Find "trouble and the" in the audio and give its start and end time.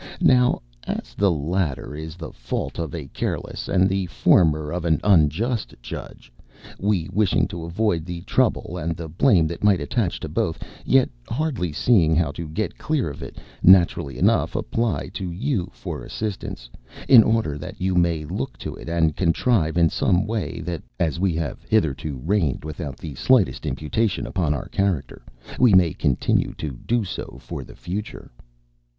8.21-9.07